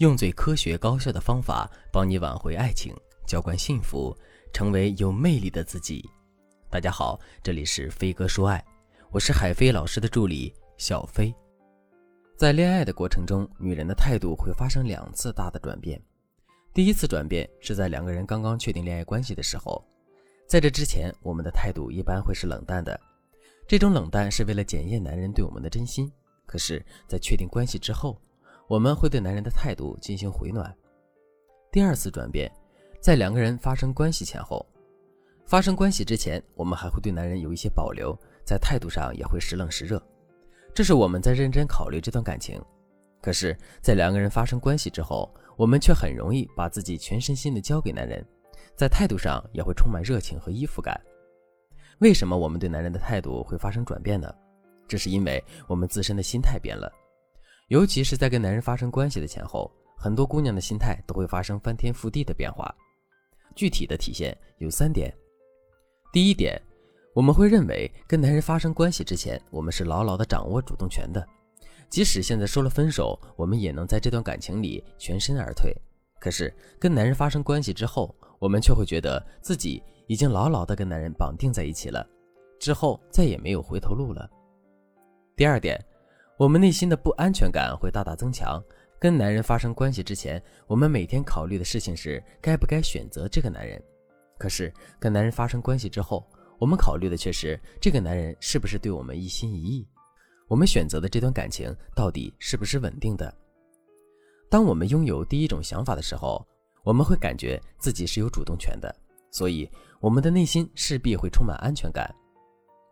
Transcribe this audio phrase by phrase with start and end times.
[0.00, 4.16] 用最科学高效的方法帮你挽回爱情，浇灌幸福，
[4.50, 6.08] 成为有魅力的自己。
[6.70, 8.64] 大家好，这里是飞哥说爱，
[9.10, 11.34] 我是海飞老师的助理小飞。
[12.34, 16.00] 在恋爱的过程中，女人的态度会发生两次大的转变。
[16.72, 19.84] 第一次转变是在两个人刚刚确定恋爱关系的时候，
[20.48, 22.98] 在这之前，我们的态度一般会是冷淡的。
[23.68, 26.10] 这种冷淡是为了检验男人对我们的真心。
[26.46, 28.18] 可是，在确定关系之后，
[28.70, 30.72] 我们会对男人的态度进行回暖。
[31.72, 32.48] 第二次转变，
[33.00, 34.64] 在两个人发生关系前后，
[35.44, 40.00] 发生关系之前，我们还会对男人有一些保留，在态度上也会时冷时热，
[40.72, 42.62] 这是我们在认真考虑这段感情。
[43.20, 48.24] 可是，在两个人发生关系之后，我们却很容易把自己全身心的交给男人，
[48.76, 50.96] 在态度上也会充满热情和依附感。
[51.98, 54.32] 为什么我们对男人的态度会发生转变呢？
[54.86, 56.88] 这是因为我们自身的心态变了。
[57.70, 62.74] 尤其是在跟男人发生关系的前后，很多姑娘的心态都会发生翻天覆地的变化。
[63.54, 65.14] 具体的体现有三点：
[66.12, 66.60] 第一点，
[67.14, 71.24] 我们会认为跟男人发生关系之前，我们是牢牢地掌握主动权的，
[71.88, 75.72] 即使现在说了分手，我们也能在这段感情里全身而退。
[76.18, 82.04] 可是跟男人发生关系之后，我们却会觉得自己已经牢牢的跟男人绑定在一起了，
[82.58, 84.28] 之后再也没有回头路了。
[85.36, 85.80] 第二点。
[86.40, 88.58] 我们内心的不安全感会大大增强。
[88.98, 93.78] 跟男人发生关系之前，我们每天考虑的事情是该不该选择这个男人；
[94.38, 96.26] 可是跟男人发生关系之后，
[96.58, 99.86] 我们考虑的却是这个男人是不是对我们一心一意，
[100.48, 103.30] 我们选择的这段感情到底是不是稳定的。
[104.48, 106.42] 当我们拥有第一种想法的时候，
[106.84, 108.90] 我们会感觉自己是有主动权的，
[109.30, 112.10] 所以我们的内心势必会充满安全感。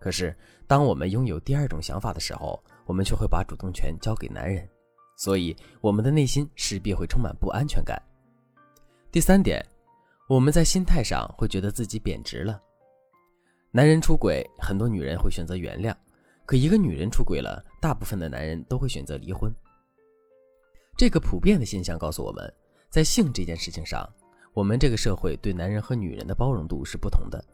[0.00, 0.34] 可是，
[0.66, 4.68] 当我们拥有第二种想法的时候，我们却会把主动权交给男人，
[5.16, 8.00] 所以我们的内心势必会充满不安全感。
[9.10, 9.60] 第三点，
[10.28, 12.62] 我们在心态上会觉得自己贬值了。
[13.72, 15.92] 男人出轨，很多女人会选择原谅；
[16.46, 19.52] 可一个女人出轨了，大部分的男人都会选择离婚。
[20.96, 22.54] 这个普遍的现象告诉我们，
[22.88, 24.08] 在性这件事情上，
[24.54, 27.44] 我们这个社会对男人和女人的包容度是不同的，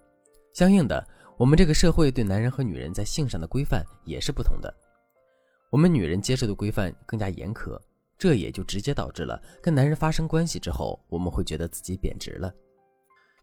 [0.52, 1.08] 相应的。
[1.36, 4.72] 我们这个社会对男人和女人在性上的规范也是不同的。
[5.68, 7.76] 我们女人接受的规范更加严苛，
[8.16, 12.54] 这也就直接导致了跟男人发生关系之后，我们会觉得自己贬值了。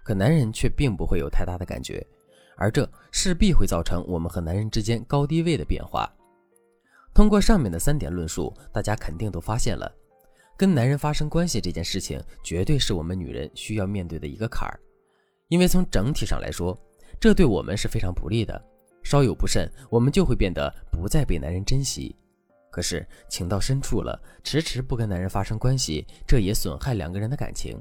[0.05, 2.05] 可男人却并不会有太大的感觉，
[2.55, 6.09] 而这势必会造成我们和男人之间高低位的变化。
[7.13, 9.93] 通过上面的三点论述，大家肯定都发现了，
[10.55, 14.79] 跟男人发生关系这件事情，绝对是我们女人需要面对的一个坎儿，
[15.49, 16.77] 因为从整体上来说。
[17.21, 18.59] 这对我们是非常不利的，
[19.03, 22.15] 稍有不慎，我们就会变得不再被男人珍惜。
[22.71, 27.79] 可是情到深处了，迟迟不跟男人发生关系，这也损害两个人的感情。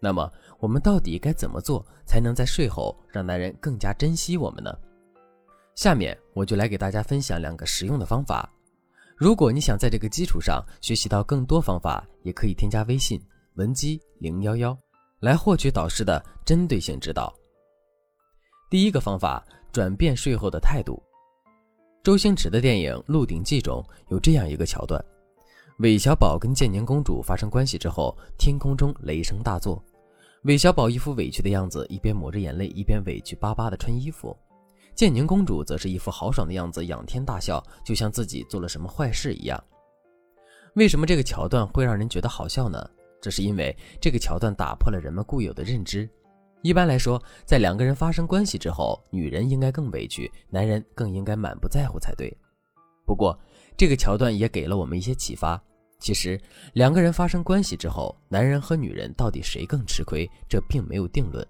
[0.00, 0.30] 那么
[0.60, 4.72] 我们到底该怎么做，才能在睡后让男人更加珍惜我们呢？
[5.74, 8.48] 下面我就来给大家分享两个实用的方法。
[9.16, 13.20] 如果你想在这个基础上学习到更多方法，也可以添加微信
[13.54, 14.78] 文姬零幺幺，
[15.18, 17.34] 来获取导师的针对性指导。
[18.70, 19.42] 第一个方法，
[19.72, 21.02] 转变睡后的态度。
[22.02, 25.02] 周星驰的电影《鹿鼎记》中有这样一个桥段：
[25.78, 29.82] 韦小宝跟建宁公主发生关系之后，天空中雷声大作，
[30.42, 34.36] 韦小宝一副委屈的样子，一边抹着眼泪，一边委屈巴巴地穿衣服；
[34.94, 39.58] 建宁公主则是一副豪爽的样子，仰天大笑，就像自己做了什么坏事一样。
[40.74, 42.86] 为什么这个桥段会让人觉得好笑呢？
[43.18, 46.06] 这是因为这个桥段打破了人们固有的认知。
[46.62, 52.36] 一般来说，在两个人发生关系之后，女人应该更委屈，男人更应该满不在乎才对。
[53.06, 53.38] 不过，
[53.76, 55.60] 这个桥段也给了我们一些启发。
[56.00, 56.40] 其实，
[56.74, 61.46] 两个人发生关系之后，男人和女人到底谁更吃亏，这并没有定论。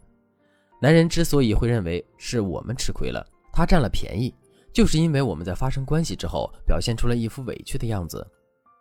[0.81, 4.33] 男人之所以会认为是我们吃亏了，他占了便宜，
[4.73, 8.27] 就是因为我们在发生关系之后，表现出了一副委屈的样子。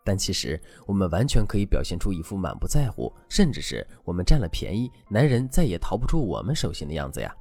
[0.08, 7.36] 但其实，我们完全可以表现出一副满不在乎，甚至是我们占了便宜，男人再也逃不出我们手心的样子呀。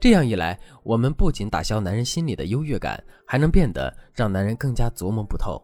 [0.00, 5.60] 这样一来，我们不仅打消男人心里的优越感，还能变得让男人更加琢磨不透，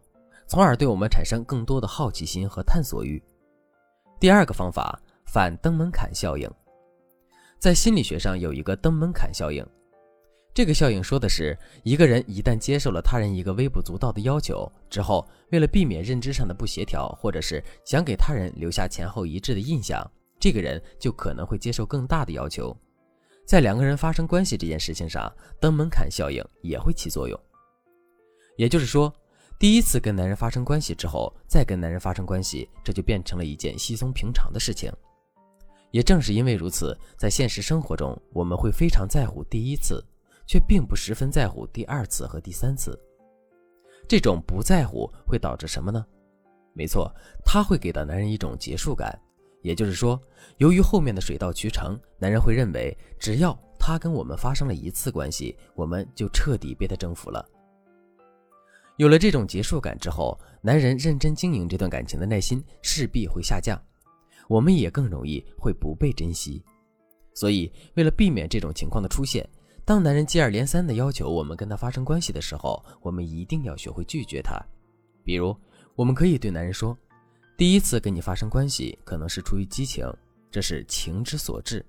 [0.49, 3.23] 从而对我们产生更多的好奇心和探索欲。
[4.19, 6.51] 第二个方法，反登门槛效应，
[7.61, 9.65] 在心理学上有一个登门槛效应。
[10.55, 20.07] 这个效应说的是，一个人一旦接受了他人一个微不足道的要求之后，为了避免认知上的不协调，或者是想给他人留下前后一致的印象，
[20.39, 22.77] 这个人就可能会接受更大的要求。
[23.47, 27.39] 在两个人发生关系这件事情上，登门槛效应也会起作用。
[28.57, 29.11] 也就是说，
[29.59, 34.93] 第一次跟男人发生关系之后，再跟男人发生关系，这就变成了一件稀松平常的事情。
[35.93, 40.05] 也正是因为如此，在现实生活中，我们会非常在乎第一次，
[40.53, 42.95] 却并不十分在乎第二次和第三次。
[44.07, 46.05] 这种不在乎会导致什么呢？
[46.75, 47.11] 没错，
[47.43, 49.19] 他会给到男人一种结束感。
[49.63, 50.21] 也就是说，
[50.59, 57.49] 由于后面的水到渠成，男人会认为，只要他跟我们发生了一次关系，我们就彻底被他征服了。
[58.99, 63.83] 有了这种结束感之后，男人认真经营这段感情的耐心势必会下降。
[64.51, 66.63] 我们也更容易会不被珍惜，
[67.33, 69.49] 所以为了避免这种情况的出现，
[69.85, 74.57] 当男人接二连三的要求我们跟他发生关系的时候，我们一定要学会拒绝他。
[75.25, 75.57] 比如，
[75.97, 76.97] 我们可以对男人说
[77.59, 80.07] ：“第一次跟你发生关系可能是出于激情，
[80.51, 81.85] 这是情之所至。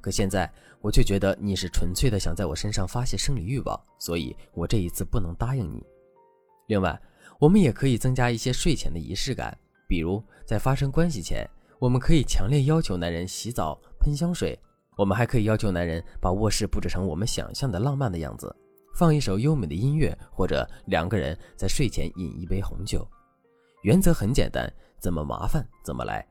[0.00, 5.82] 可现在我却觉得你是纯粹的想在我身上发泄生理欲望，所以我这一次不能答应你。”
[6.66, 7.00] 另外，
[7.38, 9.56] 我们也可以增加一些睡前的仪式感，
[9.88, 11.48] 比如在发生关系前。
[11.80, 14.58] 我们可以强烈要求男人洗澡喷香水，
[14.96, 18.54] 我们还可以要求男人把卧室布置成我们想象的浪漫的样子，
[18.94, 23.06] 放一首优美的音乐，或者两个人在睡前饮一杯红酒。
[23.82, 26.26] 原则很简单，怎么麻烦怎么来。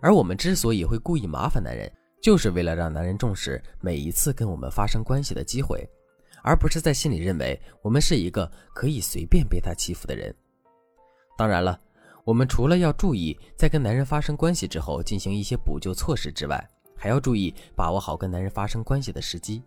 [0.00, 1.90] 而我们之所以会故意麻烦男人，
[2.22, 5.88] 就是为了让男人重视每一次跟我们发生关系的机会，
[6.42, 10.34] 而不是在心里认为我们是一个可以随便被他欺负的人。
[11.36, 11.80] 当然了。
[12.22, 19.62] 我们除了要注意在跟男人发生关系之后进行一些补救措施之外，还要注意把握好跟男人发生关系的时机。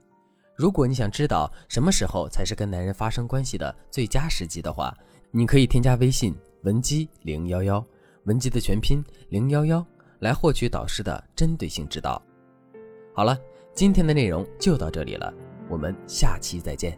[0.56, 4.96] 如果你想知道什么时候才是跟男人发生关系的最佳时机的话，
[5.32, 7.84] 你可以添加微信文姬零幺幺，
[8.26, 9.84] 文姬的全拼零幺幺，
[10.20, 12.22] 来获取导师的针对性指导。
[13.16, 13.36] 好了，
[13.74, 15.34] 今天的内容就到这里了，
[15.68, 16.96] 我们下期再见。